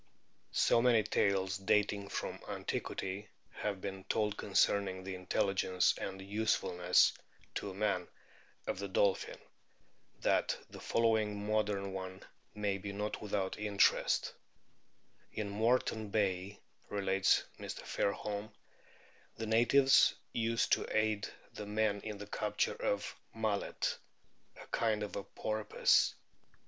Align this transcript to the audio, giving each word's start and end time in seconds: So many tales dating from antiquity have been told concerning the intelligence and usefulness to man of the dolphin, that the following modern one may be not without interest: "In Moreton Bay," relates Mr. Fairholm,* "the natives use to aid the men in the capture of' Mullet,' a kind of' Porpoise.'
So 0.51 0.81
many 0.81 1.03
tales 1.03 1.57
dating 1.59 2.09
from 2.09 2.41
antiquity 2.47 3.29
have 3.51 3.81
been 3.81 4.03
told 4.05 4.35
concerning 4.35 5.03
the 5.03 5.13
intelligence 5.13 5.93
and 5.95 6.19
usefulness 6.19 7.13
to 7.53 7.71
man 7.75 8.07
of 8.65 8.79
the 8.79 8.87
dolphin, 8.87 9.37
that 10.21 10.57
the 10.71 10.79
following 10.79 11.45
modern 11.45 11.93
one 11.93 12.23
may 12.55 12.79
be 12.79 12.91
not 12.91 13.21
without 13.21 13.59
interest: 13.59 14.33
"In 15.33 15.49
Moreton 15.49 16.09
Bay," 16.09 16.59
relates 16.89 17.43
Mr. 17.59 17.81
Fairholm,* 17.83 18.51
"the 19.35 19.45
natives 19.45 20.15
use 20.33 20.65
to 20.69 20.87
aid 20.97 21.27
the 21.53 21.67
men 21.67 22.01
in 22.01 22.17
the 22.17 22.25
capture 22.25 22.73
of' 22.73 23.15
Mullet,' 23.35 23.99
a 24.59 24.65
kind 24.65 25.03
of' 25.03 25.13
Porpoise.' 25.35 26.15